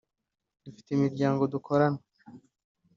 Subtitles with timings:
[0.63, 2.01] Dufite imiryango dukorana